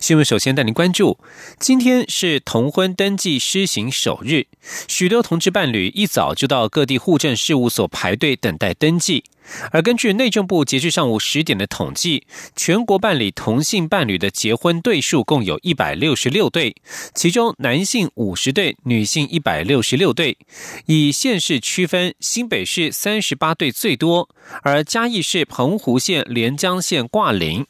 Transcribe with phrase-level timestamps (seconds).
[0.00, 0.24] 新闻。
[0.24, 1.18] 首先带您关注，
[1.58, 4.46] 今天是同婚登记施行首日，
[4.88, 9.24] 许多同志伴侣一早就到各地户政事务所排队等待登记。
[9.72, 12.24] 而根据内政部截至上午十点的统计，
[12.54, 16.76] 全国办理同性伴侣的结婚对数共有一百六十六对，
[17.14, 20.38] 其中男性五十对，女性一百六十六对。
[20.86, 24.28] 以县市区分，新北市三十八对最多，
[24.62, 27.66] 而嘉义市、澎湖县、连江县挂零。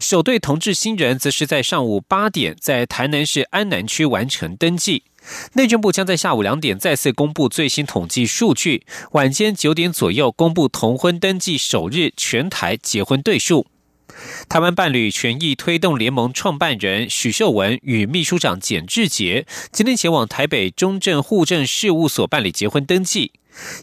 [0.00, 5.04] 首对同志新人则是在上午八点在台南市安南区完成登记。
[5.54, 13.66] 内政部将在下午两点再次公布最新统计数据，晚间九点左右公布同婚登记首日全台结婚对数。
[14.48, 23.32] 台湾伴侣权益推动联盟创办人许秀文与秘书长简志杰今天前往台北中正户政事务所办理结婚登记。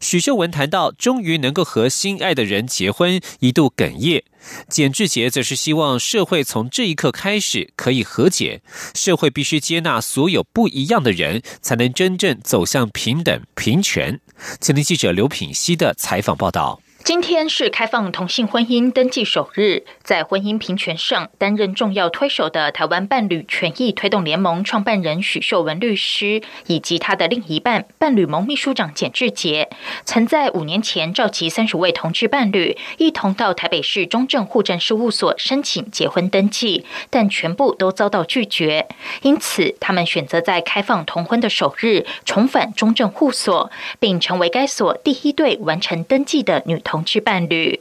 [0.02, 4.24] 许秀文谈到，终于能够和心爱的人结婚，一度哽咽。
[4.68, 8.62] 简志杰则是希望社会从这一刻开始可以和解，
[8.94, 14.20] 社会必须接纳所有不一样的人，才能真正走向平等平权。
[14.60, 16.82] 前天记者刘品希的采访报道。
[17.04, 29.70] 今天是开放同性婚姻登记首日，在婚姻平权上担任重要推手的台湾伴侣权益推动联盟创办人许秀文律师，以及他的另一半伴侣盟秘书长简志杰，
[30.06, 38.88] 曾在五年前召集三十位同志伴侣，一同到台北市中正户政事务所申请结婚登记，但全部都遭到拒绝。
[39.24, 46.80] 因此，他们选择在开放同婚的首日重返中正户所，并成为该所第一对完成登记的女。
[46.91, 47.80] 同同居伴侣，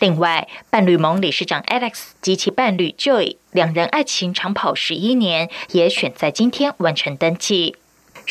[0.00, 7.76] 另外，伴侣盟理事长 Alex 及其伴侣 Joy 两人爱情长跑十一年，也选在今天完成登记。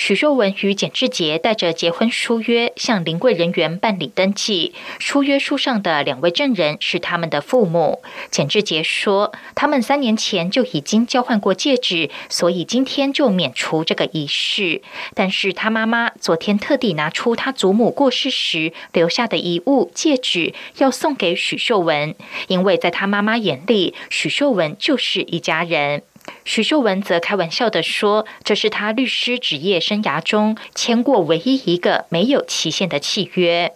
[0.01, 8.01] 许秀文与简志杰带着结婚书约向临柜人员办理登记，书约书上的两位证人是他们的父母。
[8.31, 14.81] 简志杰说，他们三年前就已经交换过戒指，所以今天就免除这个仪式。
[15.15, 22.15] 但是他妈妈昨天特地拿出他祖母过世时留下的遗物戒指，要送给许秀文，
[22.47, 26.03] 因为在他妈妈眼里，许秀文就是一家人。
[26.45, 33.73] 许秀文则开玩笑的说：“这是他律师职业生涯中签过唯一一个没有期限的契约。”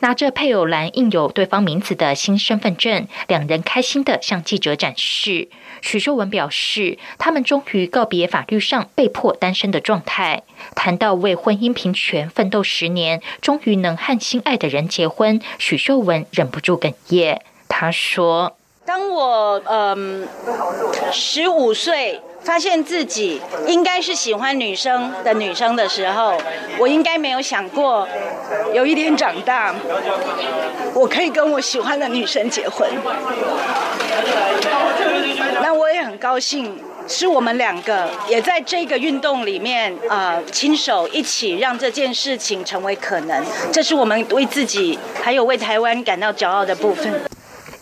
[0.00, 5.48] 拿着配偶栏印有对方名字的新身份证，两人开心的向记者展示。
[5.82, 17.42] 许秀文表示：“他们终于告别法律上被迫单身的状态。”谈到为婚姻平权奋斗十年，终于能和心爱的人结婚，许秀文忍不住哽咽。
[17.68, 18.56] 他说。
[18.86, 20.28] 当我嗯
[21.10, 26.40] 十五岁发现自己应该是喜欢女生的女生的时候，
[26.78, 28.06] 我应该没有想过
[28.72, 29.74] 有一天长大，
[30.94, 32.88] 我可以跟我喜欢的女生结婚。
[35.60, 43.44] 那我也很高兴，是我们两个也在这个运动里面啊，亲手一起让这件事情成为可能。
[43.72, 47.12] 这是我们为自己还有为台湾感到骄傲的部分。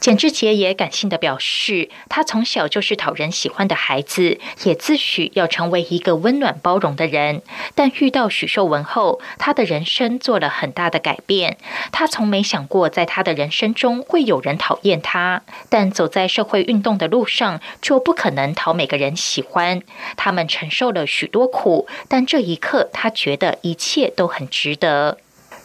[0.05, 7.41] 简志杰也感性的表示，他从小就是讨人喜欢的孩子，也自诩要成为一个温暖包容的人。
[7.75, 11.57] 但遇到许秀文后，他的人生做了很大的改变。
[11.91, 15.41] 他从没想过，在他的人生中会有人讨厌他。
[15.71, 19.81] 但走在社会运动的路上，就不可能讨每个人喜欢。
[20.19, 25.17] 他们承受了许多苦，但这一刻，他觉得一切都很值得。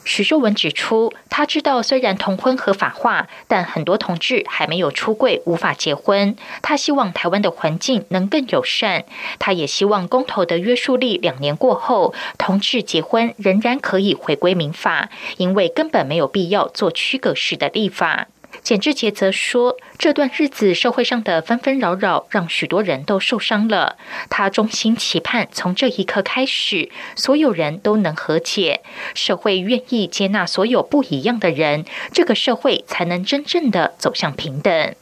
[0.06, 6.36] 徐秀文指出，他知道虽然同婚合法化，但很多同志还没有出柜，无法结婚。
[6.64, 9.06] 他希望台湾的环境能更友善。
[9.38, 18.28] 他也希望公投的约束力两年过后，同志结婚仍然可以回归民法，因为根本没有必要做区隔式的立法。
[18.62, 23.98] 简志杰则说：“这段日子社会上的纷纷扰扰，让许多人都受伤了。
[24.30, 28.82] 他衷心期盼，从这一刻开始，所有人都能和解，
[29.16, 34.96] 社会愿意接纳所有不一样的人，这个社会才能真正的走向平等。”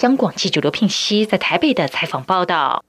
[0.00, 2.84] 央广记者刘聘熙在台北的采访报道。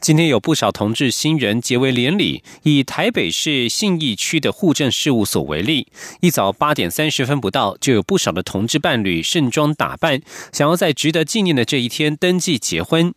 [0.00, 5.88] 今天有不少同志新人结为连理，以台北市信义区的户政事务所为例，
[6.20, 13.12] 一早八点三十分不到，就有不少的同志伴侣盛装打扮，想要在值得纪念的这一天登记结婚。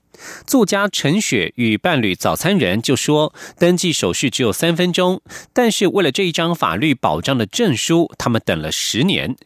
[0.45, 5.21] 作家陈雪与伴侣早餐人就说，登记手续只有三分钟，
[5.53, 9.37] 但是为了这一张法律保障的证书，他们等了十年。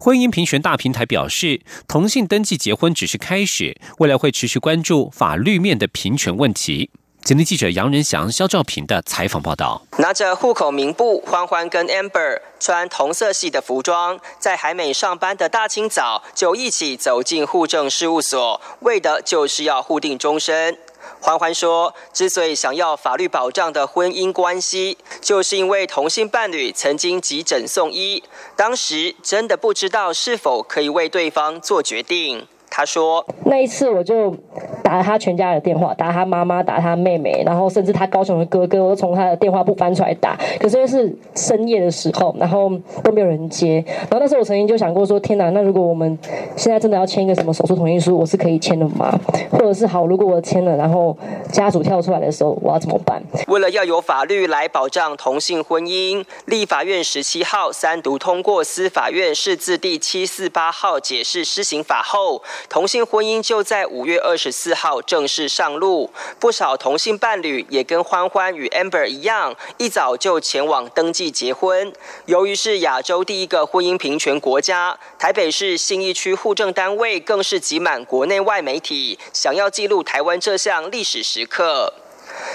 [0.00, 6.90] 婚姻平权大平台表示，同性登记结婚只是开始，未来会持续关注法律面的平权问题。
[7.24, 9.86] 今天记者杨仁祥、肖兆平的采访报道。
[9.98, 20.76] 拿着户口名簿，欢欢跟 Amber 穿同色系的服装，在海美上班的大清早就一起走进户政事务所，为的就是要互定终身。
[21.20, 28.22] 欢欢说，之所以想要法律保障的婚姻关系，就是因为同性伴侣曾经急诊送医，
[28.56, 32.46] 当时真的不知道是否可以为对方做决定。
[32.74, 34.34] 他说：“那一次我就
[34.82, 40.38] 打了他全家的电话，打他妈妈，打他妹妹，然后甚至他高雄的哥哥，我都从他的电话簿翻出来打。
[40.58, 42.72] 可是是深夜的时候，然后
[43.04, 43.84] 都没有人接。
[44.08, 46.18] 然后那时候我曾经就想过说：天哪，那如果我们
[46.56, 49.20] 现在真的要签一个什么手术同意书，我是可以签的吗？
[49.50, 51.14] 或者是好，如果我签了，然后
[51.50, 53.22] 家属跳出来的时候，我要怎么办？
[53.48, 71.92] 为了要有法律来保障同性婚姻，立法院十七号三读通过司法院释字第七四八号解释施行法后。”同性婚姻就在五月二十四号正式上路，不少同性伴侣也跟欢欢与 Amber 一样，一早就前往登记结婚。
[72.26, 81.92] 由于是亚洲第一个婚姻平权国家，台北市信义区户政单位更是挤满国内外媒体，想要记录台湾这项历史时刻。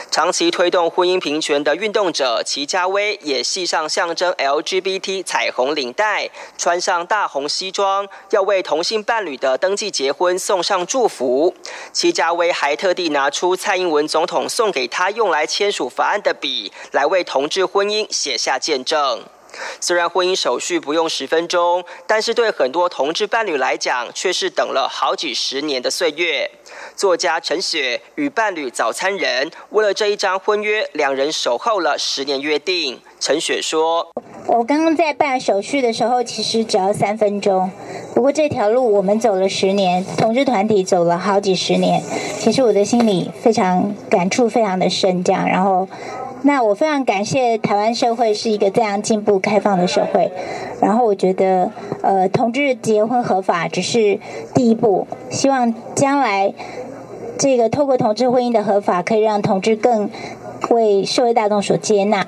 [0.10, 11.56] 长期推动婚姻平权的运动者齐家威也系上象征 LGBT 彩虹领带，穿上大红西装，要为同性伴侣的登记结婚送上祝福。
[11.94, 19.24] 齐家威还特地拿出蔡英文总统送给他用来签署法案的笔，来为同志婚姻写下见证。
[19.80, 26.50] 虽然婚姻手续不用十分钟，但是对很多同志伴侣来讲，却是等了好几十年的岁月。
[26.96, 33.00] 作家陈雪与伴侣早餐人为了这一张婚约，两人守候了十年约定。
[33.20, 34.12] 陈雪说
[34.48, 37.72] ：“我刚刚在办手续的时候，其实只要三分钟。
[38.14, 42.04] 不过这条路我们走了十年，同志团体走了好几十年。
[42.40, 45.24] 其实我的心里非常感触，非常的深。
[45.24, 45.88] 这样，然后。”
[46.44, 50.32] 那我非常感谢台湾社会是一个这样进步开放的社会，
[50.82, 54.20] 然后我觉得，呃，同志结婚合法只是
[54.54, 56.54] 第一步，希望将来
[57.38, 60.10] 这个透过同志婚姻的合法，可以让同志更
[60.70, 62.26] 为社会大众所接纳。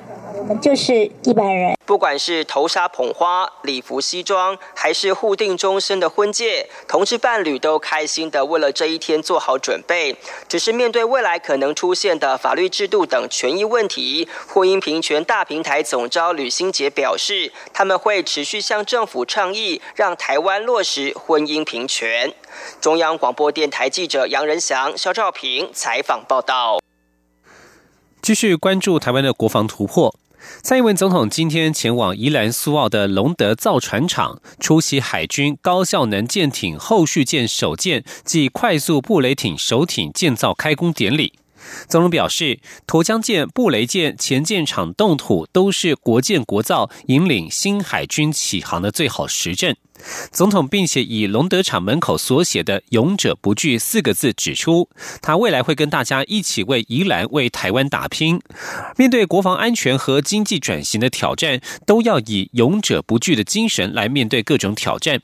[0.60, 10.16] 就是一般人，不管是头纱捧花、礼服西装，还是互定终身的婚戒，同志伴侣都开心的为了这一天做好准备。
[10.48, 22.34] 只是面对未来可能出现的法律制度等权益问题，婚姻平权大平台总召吕新杰表示，他们会持续向政府倡议，让台湾落实婚姻平权。
[22.80, 26.78] 中央广播电台记者杨仁祥、肖兆平采访报道。
[28.20, 30.14] 继续关注台湾的国防突破。
[30.62, 41.39] 蔡英文总统今天前往宜兰苏澳的龙德造船厂，出席海军高效能舰艇后续舰首舰及快速布雷艇首艇建造开工典礼。
[41.88, 49.74] 总统表示，沱江舰、布雷舰前舰厂动土都是国建国造，引领新海军起航的最好实证。
[50.32, 54.88] 总统并且以龙德厂门口所写的“勇者不惧”四个字指出，
[55.20, 58.40] 他未来会跟大家一起为宜兰、为台湾打拼。
[58.96, 65.20] 面对国防安全和经济转型的挑战，都要以勇者不惧的精神来面对各种挑战。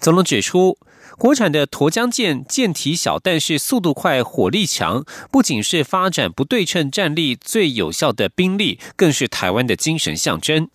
[0.00, 0.76] 总统指出。
[1.18, 10.68] 国产的沱江舰舰体小，但是速度快、火力强，不仅是发展不对称战力最有效的兵力，更是台湾的精神象征。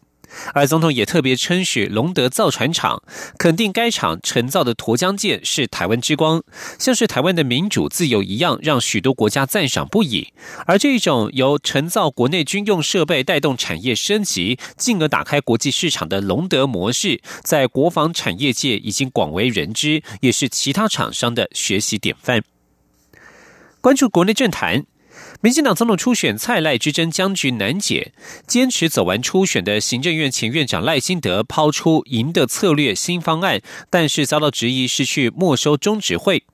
[0.54, 3.01] 而总统也特别称许龙德造船厂，
[3.38, 6.44] 肯定该厂承造的沱江舰是台湾之光，
[6.77, 10.34] 像是台湾的民主自由一样，让许多国家赞赏不已。
[10.65, 22.44] 而这一种由承造国内军用设备带动产业升级，进而打开国际市场的龙德模式，在国防产业界已经广为人知，也是其他厂商的学习典范。
[23.82, 24.86] 关注国内政坛。
[25.46, 28.14] 民进党总统初选蔡赖之争僵局难解，
[28.48, 33.62] 坚持走完初选的行政院前院长赖清德抛出赢的策略新方案，
[33.92, 36.46] 但是遭到质疑是去没收中执会。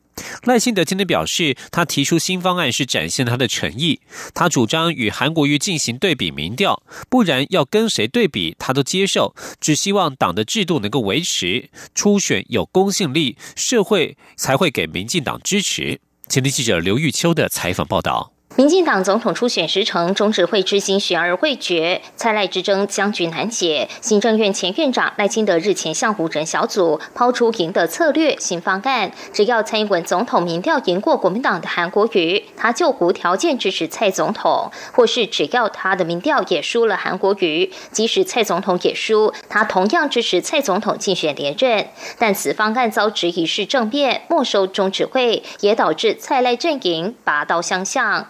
[0.43, 4.01] 赖清德今天表示，他提出新方案是展现他的诚意，
[4.33, 16.01] 他主张与韩国瑜进行对比民调，不然要跟谁对比他都接受，只希望党的制度能够维持，初选有公信力，社会才会给民进党支持。
[16.27, 18.33] 前天记者刘玉秋的采访报道。
[18.57, 23.87] 民进党总统初选时程，中指会之心悬而未决，蔡赖之争僵局难解。
[24.01, 41.87] 行政院前院长赖清德日前向湖人小组抛出赢的策略新方案，只要蔡英文总统民调赢过国民党的韩国瑜，他就无条件支持蔡总统，或是只要他的民调也输了韩国瑜，即使蔡总统也输，他同样支持蔡总统竞选连任。
[42.19, 48.27] 但此方案遭质疑是政变，没收中指会，也导致蔡赖阵营拔刀相向。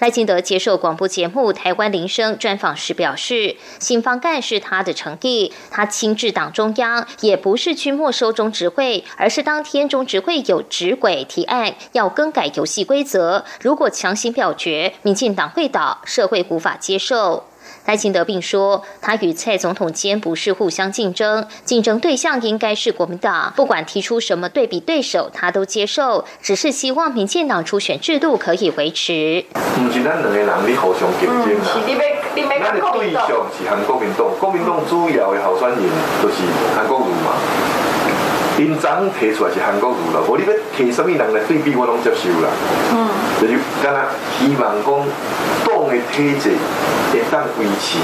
[0.00, 17.49] 赖清德接受广播节目《台湾铃声》专访时表示，新方干是他的诚意，他亲至党中央，也不是去没收中执会，而是当天中执会有执轨提案要更改游戏规则，如果强行表决，民进党会倒，社会无法接受。
[17.86, 23.52] 赖清德并说，他与蔡总统间不是互相竞争，竞争对象应该是国民党。
[23.56, 29.44] 不管提出什么对比对手，他都接受，只是希望民进党初选制度可以维持。
[29.52, 31.80] 不是咱两个人你互相竞争啊，
[32.60, 35.78] 咱的对象是韩国民党，国民党主要的候选人
[36.22, 36.36] 就是
[36.76, 37.69] 韩国瑜嘛。
[38.60, 42.48] 因昨提出来是韩国瑜了，无你要提什么人来对比，我拢接受啦。
[42.92, 43.08] 嗯，
[43.40, 44.04] 就是干那
[44.38, 44.92] 希望讲
[45.64, 46.52] 党的体制
[47.10, 47.98] 会当维持，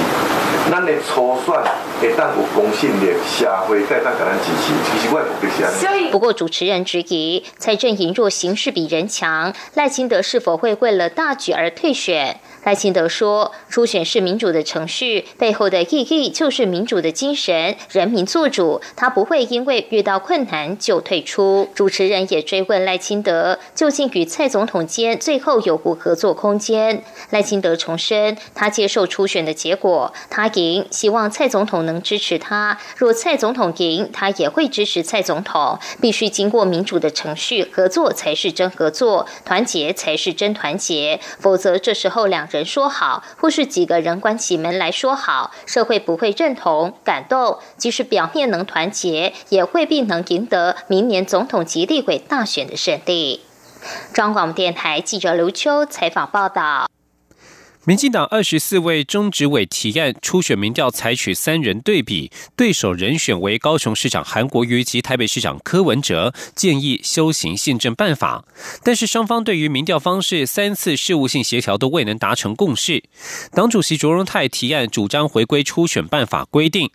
[0.71, 1.55] 咱的初选
[2.01, 4.73] 会当有公信力，社会再当给咱支持。
[4.91, 12.41] 其实我也不是不过主持人质疑，蔡阵营若形势比人强，赖清德是否会为了大局而退选？
[12.67, 18.81] 赖清德说：“初选是民主的程序，背后的意义就是民主的精神，人民做主。
[18.97, 27.05] 他不会因为遇到困难就退出。”主持人也追问赖清德，究竟与蔡总统间最后有无合作空间？
[27.31, 32.77] 赖清德重申，他接受初选的结果，他赢，希望蔡总统能支持他。
[32.97, 35.79] 若蔡总统赢，他也会支持蔡总统。
[36.01, 41.21] 必须经过民主的程序，合作才是真合作，团结才是真团结。
[41.39, 42.56] 否则，这时候两人。
[42.57, 47.59] 人说好，或是几个人关起门来说好，社会不会认同、感动。
[47.77, 53.43] 即使表面能团结，也未必能赢得明年总统及立委大选的胜利。
[54.13, 56.89] 中广电台记者刘秋采访报道。
[57.89, 68.45] 民进党二十四位中执委提案初选民调采取三人对比，对手人选为高雄市长韩国瑜及台北市长柯文哲，建议修行宪政办法。
[68.83, 73.05] 但是双方对于民调方式三次事务性协调都未能达成共识。
[73.53, 76.91] 党主席卓荣泰提案主张回归初选办法规定。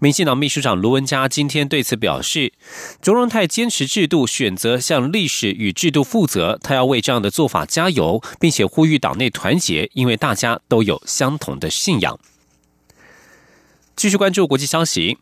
[0.00, 2.52] 民进党秘书长卢文嘉今天对此表示，
[3.00, 12.18] 卓荣泰坚持制度，选择向历史与制度负责，他要为这样的做法加油，并且呼吁党内团结，因为大家都有相同的信仰。
[13.96, 15.18] 继续关注国际消息，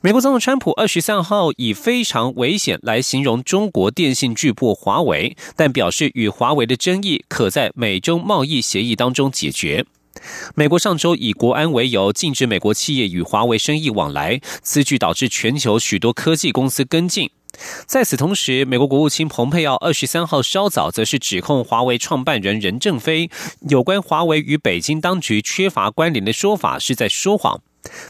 [0.00, 9.84] 美国总统川普二十三号以非常危险来形容中国电信巨擘华为，但表示与华为的争议可在美中贸易协议当中解决。
[10.54, 17.30] 美国上周以国安为由禁止美国企业与华为生意往来，此举导致全球许多科技公司跟进。
[17.86, 23.30] 在此同时，美国国务卿蓬佩奥二十三号稍早则是指控华为创办人任正非
[23.68, 27.60] 有关华为与北京当局缺乏关联的说法是在说谎。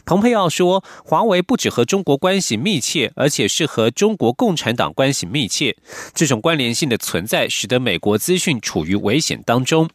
[0.05, 5.77] 蓬佩奥说，华为不只和中国关系密切，而且是和中国共产党关系密切。
[6.13, 9.89] 这种关联性的存在，使得美国资讯处于危险当中。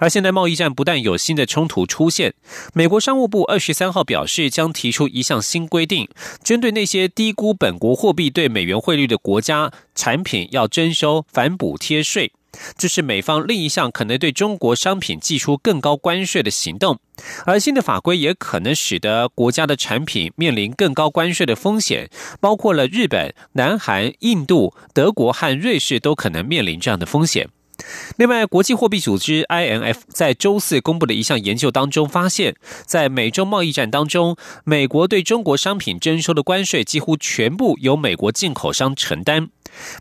[0.00, 2.34] 而现在贸易战不但有新的冲突出现，
[2.74, 6.08] 美国商务部二十三号表示将提出一项新规定，
[6.42, 12.32] 针对那些低估本国货币对美元汇率的国家产品要征收反补贴税，
[12.78, 16.98] 这是美方另一项可能对中国商品寄出更高关税的行动。
[17.44, 22.08] 而新的法规也可能使得国家的产品面临更高关税的风险，
[22.40, 27.50] 包括了日本、南韩、印度、德国和瑞士都可能面临这样的风险。
[28.16, 39.48] 另外，国际货币组织 （IMF） 在周四公布的一项研究当中发现，在美中贸易战当中，美国对中国商品征收的关税几乎全部由美国进口商承担。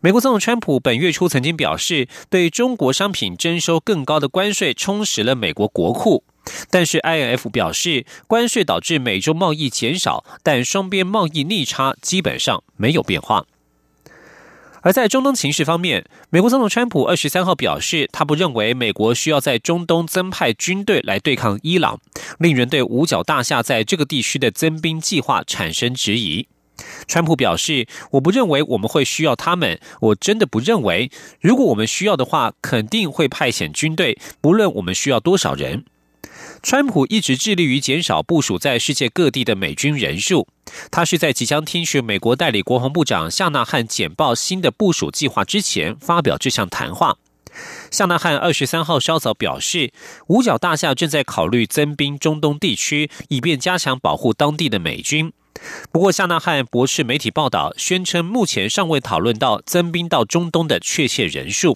[0.02, 6.24] 美国总统川普本月初曾经表示，对中国商品征收更高的关税充实了美国国库，
[6.72, 13.46] 但是 IMF 表示，关税导致美中贸易减少，但双边贸易逆差基本上没有变化。
[14.82, 22.00] 而在中东情势方面，美国总统川普二十三号表示，他不认为美国需要在中东增派军队来对抗伊朗，
[22.38, 26.48] 令人对五角大厦在这个地区的增兵计划产生质疑。
[27.08, 31.12] 川普表示：“我不认为我们会需要他们，我真的不认为。
[31.42, 35.84] 如果我们需要的话，肯定会派遣军队，不论我们需要多少人。”
[36.62, 40.48] 川普一直致力于减少部署在世界各地的美军人数。
[40.92, 47.18] 他是在即将听取美国代理国防部长夏纳汉简报新的部署计划之前发表这项谈话。
[47.90, 49.92] 夏纳汉二十三号稍早表示，
[50.28, 55.34] 五角大厦正在考虑增兵中东地区，以便加强保护当地的美军。
[55.92, 61.76] 不过，夏纳汉驳斥媒体报道，宣称目前尚未讨论到增兵到中东的确切人数。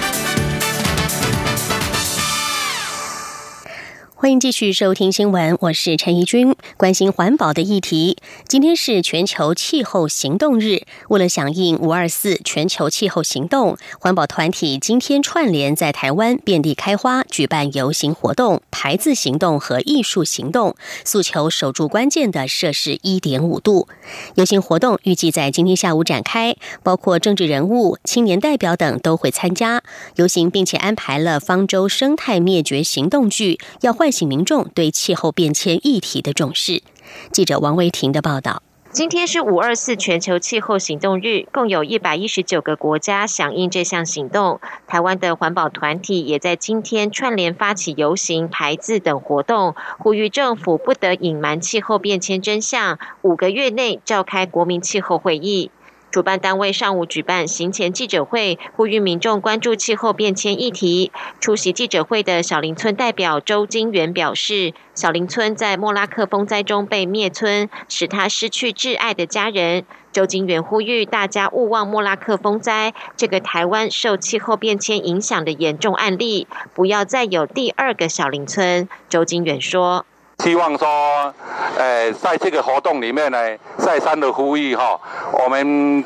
[4.21, 8.17] 欢迎继续收听新闻，我是陈怡君，关心环保的议题。
[8.47, 23.87] 今天是全球气候行动日，为了响应五二四全球气候行动，环保团体今天串联在台湾遍地开花，举办游行活动、排字行动和艺术行动，诉求守住关键的摄氏一点五度。
[24.35, 29.81] 游行活动预计在今天下午展开，包括政治人物、青年代表等都会参加
[30.17, 34.13] 游行，并且安排了方舟生态灭绝行动剧，要唤。
[34.13, 36.83] 醒民众对气候变迁议题的重视。
[37.31, 38.61] 记者王维婷的报道。
[38.91, 44.59] 今天是五二四全球气候行动日，共有一百一十九个国家响应这项行动。
[44.85, 55.71] 台湾的环保团体也在今天串联发起游行、排字等活动，呼吁政府不得隐瞒气候变迁真相，五个月内召开国民气候会议。
[56.11, 61.09] 主办单位上午举办行前记者会，呼吁民众关注气候变迁议题。
[61.39, 69.85] 出席记者会的小林村代表周金元表示，小林村在莫拉克风灾中被灭村，使他失去挚爱的家人。
[70.11, 78.89] 周金元呼吁大家勿忘莫拉克风灾这个台湾受气候变迁影响的严重案例，不要再有第二个小林村。
[79.07, 80.05] 周金元说。
[80.41, 81.31] 希望说，
[81.77, 83.37] 呃，在这个活动里面呢，
[83.77, 84.99] 再三的呼吁哈，
[85.31, 86.03] 我们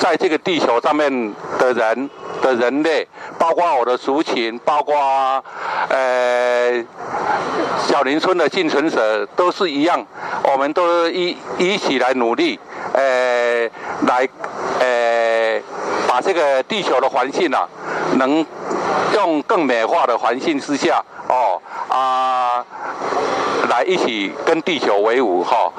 [0.00, 2.10] 在这个地球上面的人
[2.42, 3.06] 的人类，
[3.38, 4.96] 包括我的族群，包括
[5.88, 6.84] 呃
[7.86, 10.04] 小林村的幸存者，都是一样，
[10.42, 12.58] 我们都一一起来努力，
[12.92, 13.70] 呃，
[14.08, 14.28] 来
[14.80, 15.60] 呃
[16.08, 17.68] 把这个地球的环境啊，
[18.16, 18.44] 能
[19.14, 21.00] 用更美化的环境之下。
[21.28, 22.31] 哦啊，
[23.72, 25.72] 来一起跟地球为伍哈。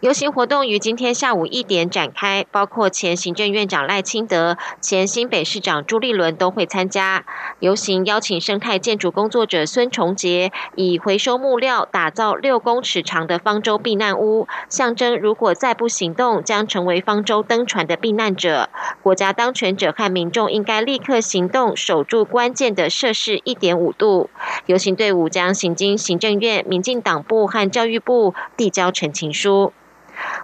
[0.00, 7.26] 游行活动于今天下午一点展开，包括前行政院长赖清德、前新北市长朱立伦都会参加。
[7.58, 18.70] 游行邀请生态建筑工作者孙崇杰，以回收木料打造六公尺长的方舟避难屋，象征如果再不行动，将成为方舟登船的避难者。
[19.02, 24.30] 国家当权者和民众应该立刻行动，守住关键的摄氏一点五度。
[24.64, 29.74] 游行队伍将行经行政院、民进党部和教育部，递交陈情书。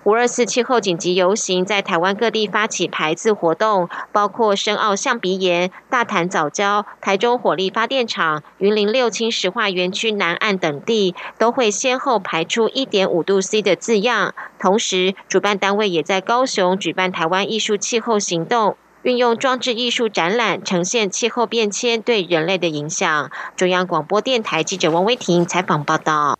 [0.05, 14.35] 五二四气候紧急游行在台湾各地发起排字活动，包括深澳象鼻岩、大潭早教、台中火力发电厂、云林六轻石化园区南岸等地，都会先后排出一点五度 C 的字样。
[14.59, 23.31] 同时，主办单位也在高雄举办台湾艺术气候行动，运用装置艺术展览呈现气候变迁对人类的影响。
[23.57, 26.39] 中央广播电台记者王威婷采访报道。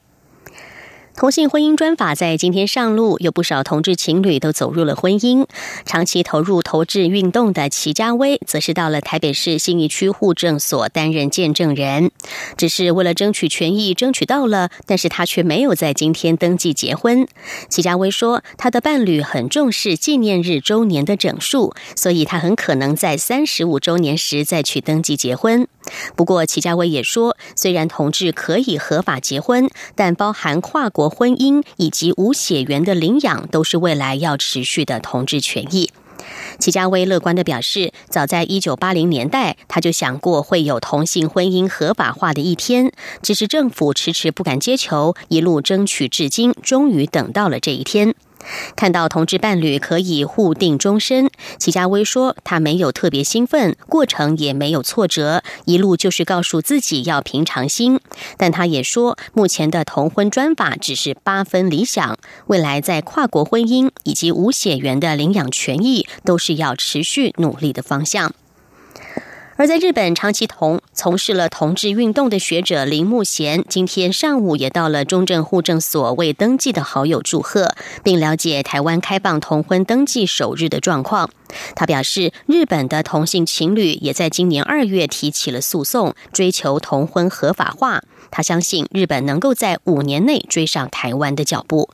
[1.17, 5.47] 同性婚姻专法在今天上路，有不少同志情侣都走入了婚姻。
[5.87, 12.11] 长期投入投掷运动的齐家威，则是到了台北市信义区户政所担任见证人。
[12.59, 17.27] 只是为了争取权益，争取到了，但是他却没有在今天登记结婚。
[17.71, 25.67] 齐家威说，他的伴侣很重视纪念日周年的整数，所以他很可能在三十五周年时再去登记结婚。
[26.15, 35.91] 不过，齐家威也说，虽然同志可以合法结婚，但包含跨国婚姻以及无血缘的领养，都是未来要持续的同志权益。
[36.59, 42.91] 齐家威乐观的表示，早在一九八零年代，他就想过会有同性婚姻合法化的一天，
[43.23, 48.15] 只是政府迟迟不敢接球，一路争取至今，终于等到了这一天。
[48.75, 58.01] 看到同志伴侣可以互定终身，齐家威说他没有特别兴奋，过程也没有挫折，一路就是告诉自己要平常心。
[58.37, 68.33] 但他也说，目前的同婚专法只是八分理想，未来在跨国婚姻以及无血缘的领养权益，都是要持续努力的方向。
[69.59, 81.31] 而在日本长期同从事了同志运动的学者林木贤，今天上午也到了中正户政所为登记的好友祝贺，并了解台湾开放同婚登记首日的状况。
[81.75, 88.03] 他表示，日本的同性情侣也在今年二月提起了诉讼，追求同婚合法化。
[88.31, 91.89] 他相信日本能够在五年内追上台湾的脚步。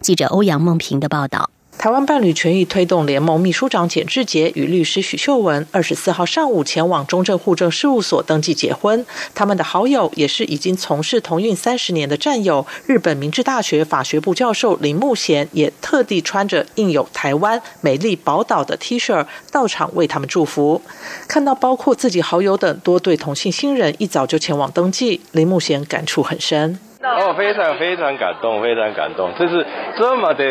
[0.00, 1.50] 记者欧阳梦平的报道。
[1.78, 9.06] 台湾伴侣权益推动联盟秘书长简志杰与律师许秀文二十四号上午前往中正户政事务所登记结婚。
[9.32, 20.82] 他们的好友也是已经从事同运三十年的战友，日本明治大学法学部教授林木贤也特地穿着印有“台湾美丽宝岛”的 T 恤到场为他们祝福。
[21.28, 26.80] 看到包括自己好友等多对同性新人一早就前往登记，林木贤感触很深。
[27.02, 29.64] 哦，非常 非常感动，非常感动，这是
[29.96, 30.44] 这么的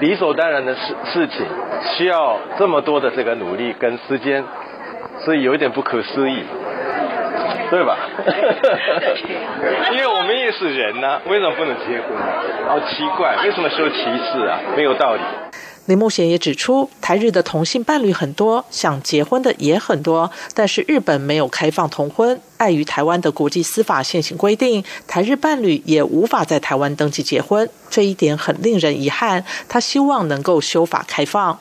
[0.00, 1.46] 理所当然的事事情，
[1.96, 4.44] 需要这么多的这个努力跟时间，
[5.24, 6.44] 所以有一点不可思议，
[7.70, 7.96] 对吧？
[9.92, 12.10] 因为我们也是人呐，为什么不能结婚？
[12.68, 14.58] 好奇怪，为什么说歧视啊？
[14.76, 15.20] 没有道理。
[15.86, 29.44] 林木贤也指出，台日的同性伴侣很多，想结婚的也很多，但是日本没有开放同婚，碍于台湾的国际司法现行规定，台日伴侣也无法在台湾登记结婚，这一点很令人遗憾。
[29.68, 31.58] 他希望能够修法开放。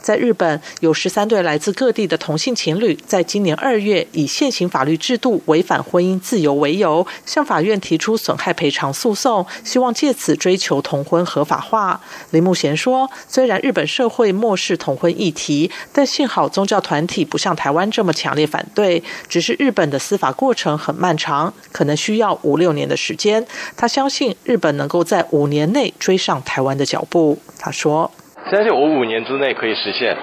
[0.00, 12.00] 在日本，有十三对来自各地的同性情侣，在今年二月以现行法律制度违反婚姻自由为由，向法院提出损害赔偿诉讼，希望借此追求同婚合法化。
[12.30, 19.02] 林木贤说：“虽然日本社会漠视同婚议题，但幸好宗教团体不像台湾这么强烈反对。
[19.28, 23.46] 只是日本的司法过程很漫长，可能需要五六年的时间。
[23.76, 28.10] 他相信日本能够在五年内追上台湾的脚步。”他说。
[28.50, 30.16] 相信我五年之内可以实现，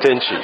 [0.00, 0.34] 争取，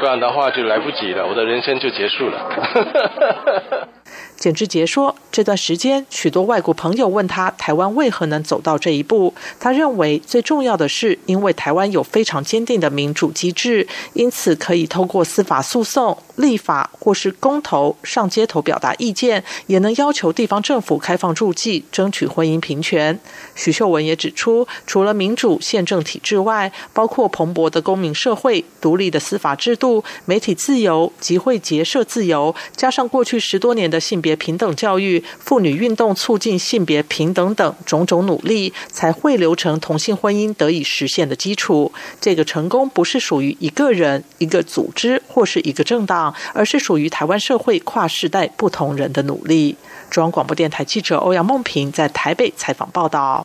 [0.00, 3.88] 不然的话就来不及了，我的人生就结束了。
[4.42, 9.32] 简志杰说：“这段时间，许多外国朋友问他台湾为何能走到这一步。
[9.60, 23.16] 他认为最重要的是，因为台湾有非常坚定的民主机制，因此可以通过司法诉讼、立法或是公投上街头表达意见，也能要求地方政府开放驻记，争取婚姻平权。”
[23.54, 34.31] 许秀文也指出，除了民主宪政体制外，包括蓬勃的公民社会、独立的司法制度、媒体自由、集会结社自由，加上过去十多年的性别。
[34.36, 41.92] 平等教育、妇女运动、促进性别平等等种种努力，才会流成同性婚姻得以实现的基础。
[42.20, 49.76] 这个成功不是属于一个人、一个组织或是一个政党，而是属于台湾社会跨世代不同人的努力。
[50.10, 53.44] 中央广播电台记者欧阳梦平在台北采访报道。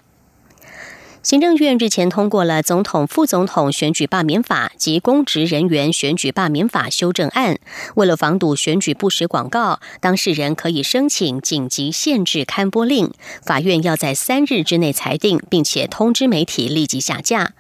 [1.28, 7.60] 行政院日前通过了总统、副总统选举罢免法及公职人员选举罢免法修正案。
[7.96, 13.12] 为了防堵选举不实广告，当事人可以申请紧急限制刊播令，
[13.44, 17.52] 法院要在三日之内裁定，并且通知媒体立即下架。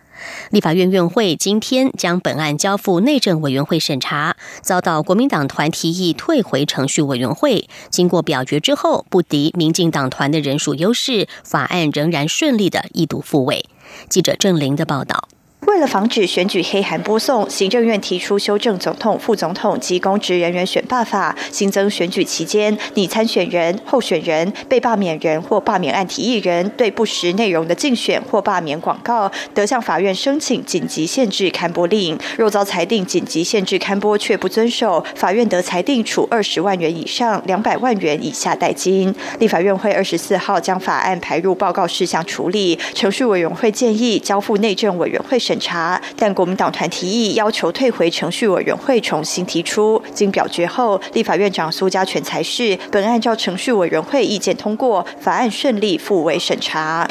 [0.51, 7.67] 立法院院会今天将本案交付内政委员会审查，遭到国民党团提议退回程序委员会。
[7.89, 13.65] 经过表决之后，不敌民进党团的人数优势，法案仍然顺利的一度复位。
[14.10, 15.27] 记者郑玲的报道。
[15.65, 32.17] 为了防止选举黑函播送，行政院提出修正总统、副总统及公职人员选罢法，新增选举期间，拟参选人、候选人、被罢免人或罢免案提议人对不实内容的竞选或罢免广告，得向法院申请紧急限制刊播令。
[32.38, 39.13] 若遭裁定紧急限制刊播却不遵守，法院得裁定处二十万元以上两百万元以下代金。
[39.39, 45.57] 立法院会二十四号将法案排入报告事项处理，程序委员会建议交付内政委员会审。
[45.60, 50.01] 查，但国民党团提议要求退回程序委员会重新提出。
[50.13, 57.07] 经表决后，立法院长苏家全才是，本案照程序委员会意见通过，法案顺利复委审查。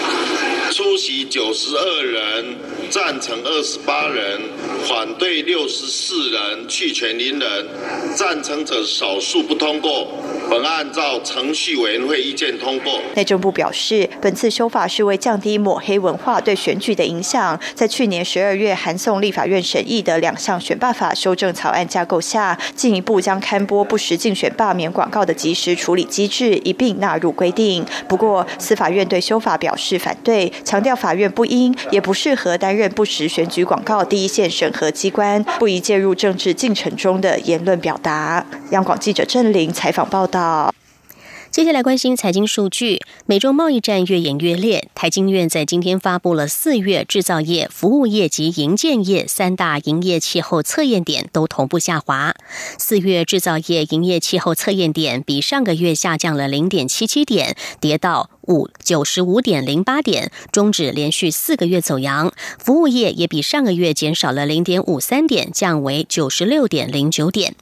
[0.71, 2.57] 出席九十二人，
[2.91, 4.41] 赞成二十八人，
[4.87, 7.67] 反对六十四人，弃权零人，
[8.15, 10.09] 赞成者少数不通过。
[10.49, 13.01] 本案照程序委员会意见通过。
[13.15, 27.85] 内政部表示，本次修法是为降低抹黑文化对选举的影响，在去年十二月函送立法院审议的两项选罢法修正草案架构下，进一步将刊播不实竞选罢免广告的及时处理机制一并纳入规定。
[28.09, 30.53] 不过，司法院对修法表示反对。
[30.65, 38.45] 强调法院不应也不适合担任不实选举广告第一线审核机关，不宜介入政治进程中的言论表达。
[38.71, 40.73] 央广记者郑玲采访报道。
[41.51, 44.89] 接下来关心财经数据，美中贸易战越演越烈。
[44.95, 52.35] 台经院在今天发布了四月制造业、服务业及营建业三大营业气候测验点都同步下滑。
[52.79, 62.33] 四月制造业营业气候测验点比上个月下降了零点七七点，跌到五九十五点零八点，终止连续四个月走阳。
[62.59, 67.55] 服务业也比上个月减少了零点五三点，降为九十六点零九点。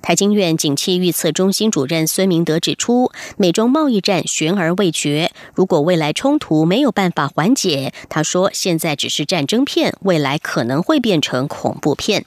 [0.00, 12.24] 台经院景气预测中心主任孙明德指出，美中贸易战悬而未决，如果未来冲突没有办法缓解，他说现在只是战争片，未来可能会变成恐怖片。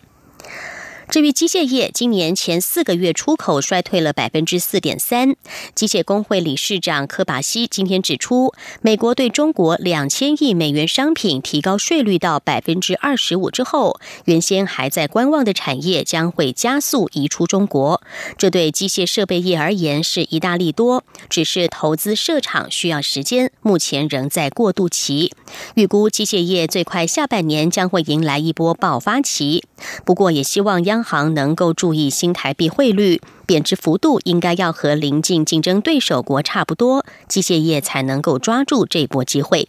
[1.11, 5.35] 至于机械业，今年前四个月出口衰退了百分之四点三。
[5.75, 18.01] 机械工会理事长科巴西今天指出，美国对中国两千亿美元商品提高税率到百分之二十五之后，原先还在观望的产业将会加速移出中国。
[18.37, 25.33] 这对机械设备业而言是一大利多，只是投资设厂需要时间，目前仍在过渡期。
[25.75, 29.65] 预估机械业最快下半年将会迎来一波爆发期。
[30.05, 39.67] 不过，也希望央行能够注意新台币汇率贬值幅度，应该要和邻近竞争对手国差不多，机械业才能够抓住这波机会。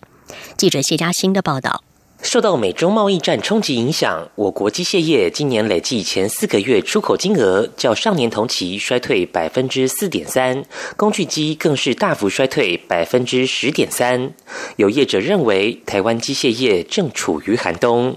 [0.57, 1.83] 记者谢佳欣的报道。
[2.23, 10.65] 受到美中贸易战冲击影响，我国机械业今年累计前四个月出口金额较上年同期衰退百分之四点三，
[10.97, 14.33] 工具机更是大幅衰退百分之十点三。
[14.77, 18.17] 有业者认为，台湾机械业正处于寒冬。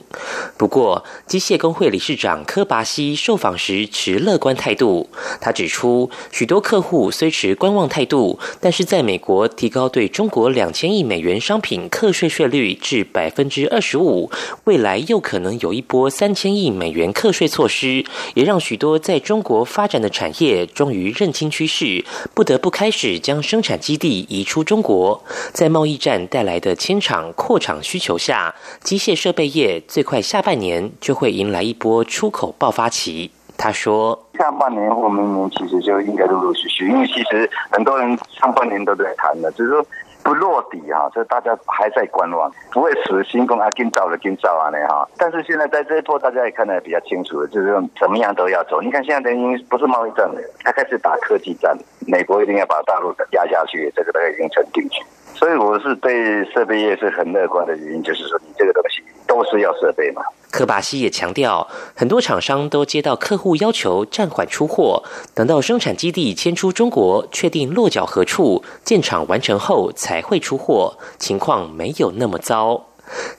[0.55, 5.09] 不过，机械工会理事长柯拔西受访时持乐观态度。
[5.41, 13.94] 他指出，许多客户虽持观望态度，但是在美国提高对中国两千亿美元商品课税税率至百分之二十。
[13.95, 14.29] 十五，
[14.65, 18.03] 未来又可能有一波三千亿美元课税措施，
[18.34, 22.03] 也让许多在中国发展的产业终于认清趋势，
[22.34, 25.23] 不得不开始将生产基地移出中国。
[25.53, 33.31] 在贸易战带来的迁厂扩厂需求下，机械设备业最快下半年就会迎来一波出口爆发期。
[33.58, 39.86] 他说：“下半年或明年其实就应该陆陆续续，因为其实很多人上半年都在谈的，就是说。”
[40.25, 45.07] 不落地哈，所以大家还在观望，不会死心工啊，今早了今早啊那哈。
[45.17, 48.81] 但是现在在这一波，大家也看得比较清楚了，就是怎么样都要走。
[48.81, 54.99] 你看现在已经不是贸易战了，他开始打科技战，美国一定要把大陆压下去，这个大概已经成定局。
[55.35, 58.94] 所以我是对设备业是很乐观的原因，就是说你这个东西
[59.36, 60.21] 公司要设备嘛。
[60.50, 72.86] 科巴西也强调，很多厂商都接到客户要求暂缓出货，等到生产基地迁出中国，确定落脚何处，建厂完成后才会出货，情况没有那么糟。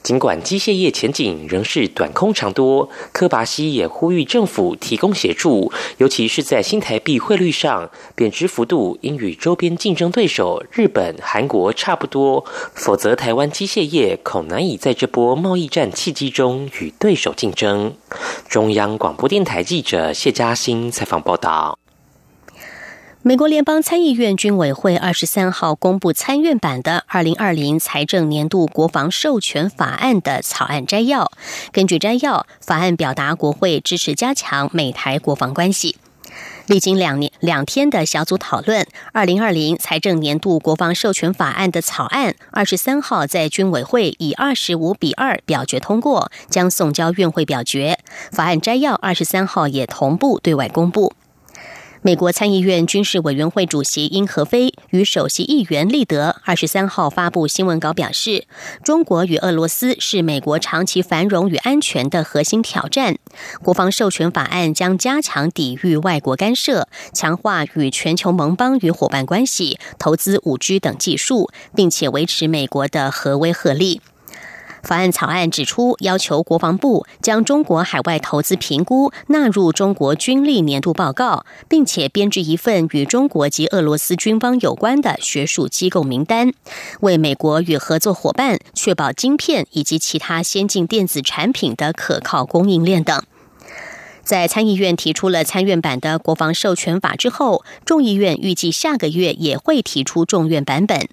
[0.03, 17.93] 尽管机械业前景仍是短空长多，科巴西也呼吁政府提供协助，尤其是在新台币汇率上，贬值幅度应与周边竞争对手日本、韩国差不多，否则台湾机械业恐难以在这波贸易战契机中与对手竞争。
[18.47, 21.77] 中央广播电台记者谢嘉欣采访报道。
[23.27, 31.29] 美国联邦参议院军委会二十三号公布参院版的二零二零财政年度国防授权法案的草案摘要。
[31.73, 35.97] 根据摘要，法案表达国会支持加强美台国防关系。
[36.67, 47.99] 历经两年两天的小组讨论，二零二零财政年度国防授权法案的草案二十三号在军委会以二十五比二表决通过，将送交院会表决。
[48.31, 51.11] 法案摘要二十三号也同步对外公布。
[52.07, 58.45] 美国参议院军事委员会主席英和飞与首席议员利德二十三号发布新闻稿表示，
[58.81, 63.17] 中国与俄罗斯是美国长期繁荣与安全的核心挑战。
[63.61, 73.99] 国防授权法案将加强抵御外国干涉，强化与全球盟邦与伙伴关系，投资五 G 等技术，并且维持美国的核威慑力。
[74.87, 86.53] 法案草案指出，要求国防部将中国海外投资评估纳入中国军力年度报告，并且编制一份与中国及俄罗斯军方有关的学术机构名单，
[87.01, 93.21] 为美国与合作伙伴确保晶片以及其他先进电子产品的可靠供应链等。
[94.27, 101.07] 在参议院提出了参院版的国防授权法之后，众议院预计下个月也会提出众院版本。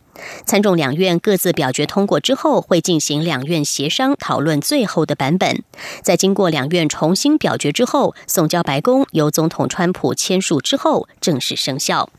[0.44, 5.62] 参众两院各自表决通过之后，会进行两院协商讨论最后的版本。
[6.02, 12.10] 在经过两院重新表决之后，送交白宫，由总统川普签署之后正式生效。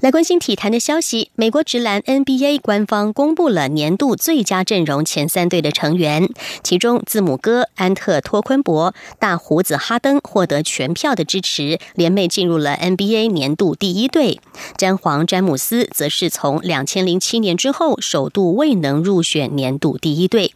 [0.00, 6.28] 来关心体坛的消息，美国职篮 NBA 官方公布了年度最佳阵容前三队的成员，
[6.62, 14.40] 其中字母哥安特托昆博、大胡子哈登获得全票的支持，联袂进入了 NBA 年度第一队。
[14.76, 20.54] 詹皇詹姆斯则是从两千零七年之后首度未能入选年度第一队。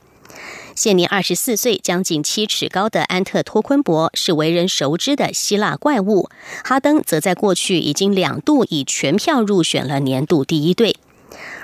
[0.74, 6.28] 现年二十四岁、将近七尺高的安特托昆博是为人熟知的希腊怪物，
[6.64, 10.96] 哈登则在过去已经两度以全票入选了年度第一队。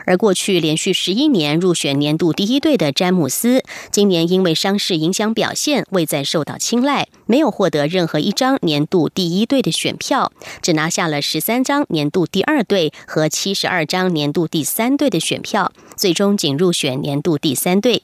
[0.07, 18.03] 而过去连续十一年入选年度第一队的詹姆斯，今年因为伤势影响表现，未再受到青睐，没有获得任何一张年度第一队的选票，只拿下了十三张年度第二队和七十二张年度第三队的选票，最终仅入选年度第三队。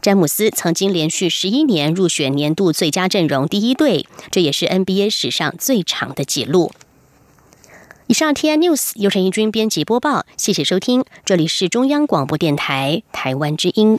[0.00, 6.72] 詹姆斯曾经连续十一年入选年度最佳阵容第一队，这也是 NBA 史上最长的纪录。
[8.06, 13.98] 以上 T I News 由陈义军编辑播报，谢谢收听，这里是中央广播电台台湾之音。